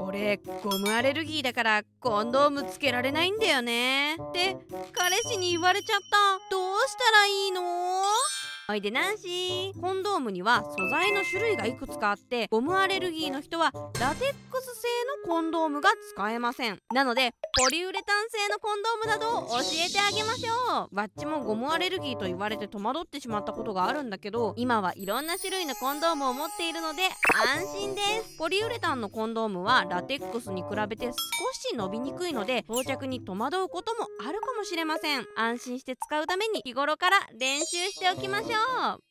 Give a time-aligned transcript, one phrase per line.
[0.00, 4.14] 俺ゴムアレルギーだからコンドームつけられないんだよね。
[4.14, 4.56] って
[4.92, 6.16] 彼氏に言われちゃった。
[6.50, 7.62] どうしたらいいの？
[8.68, 9.80] おいでナンシー。
[9.80, 13.80] コンドームには素材の種類がいくつかあってゴムアレルギーの人はラ
[14.16, 14.88] テックス製
[15.24, 16.80] のコンドームが使えません。
[16.92, 20.96] なのでポリウレタン製のコンドームなどを教えてあげましょう。
[20.96, 27.02] わっちもゴムアレルギーと言われて戸惑ってしまったことがあるんだけど今はいろんな種類のコンドームを持っているので
[27.54, 28.36] 安心です。
[28.36, 35.24] ポリウレタンのコンドームはラテックスに比べて少し伸びにくいので到着に戸惑うこともあるかもしれません。
[35.36, 38.55] 安心して使うために日頃から練習しておきましょう。
[38.56, 39.02] up